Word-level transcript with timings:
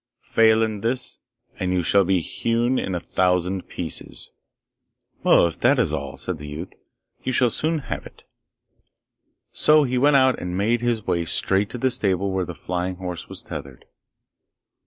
Fail 0.31 0.63
in 0.63 0.81
this, 0.81 1.19
and 1.59 1.71
you 1.71 1.83
shall 1.83 2.03
be 2.03 2.21
hewn 2.21 2.79
in 2.79 2.95
a 2.95 2.99
thousand 2.99 3.67
pieces.' 3.67 4.31
'If 5.23 5.59
that 5.59 5.77
is 5.77 5.93
all,' 5.93 6.17
said 6.17 6.39
the 6.39 6.47
youth, 6.47 6.73
'you 7.23 7.31
shall 7.31 7.51
soon 7.51 7.77
have 7.77 8.07
it.' 8.07 8.23
So 9.51 9.83
he 9.83 9.99
went 9.99 10.15
out 10.15 10.39
and 10.39 10.57
made 10.57 10.81
his 10.81 11.05
way 11.05 11.25
straight 11.25 11.69
to 11.69 11.77
the 11.77 11.91
stable 11.91 12.31
where 12.31 12.45
the 12.45 12.55
flying 12.55 12.95
horse 12.95 13.29
was 13.29 13.43
tethered. 13.43 13.85